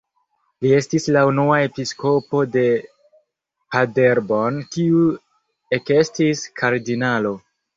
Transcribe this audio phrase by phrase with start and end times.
[0.65, 2.63] Li estis la unua episkopo de
[3.75, 5.05] Paderborn kiu
[5.81, 7.37] ekestis kardinalo.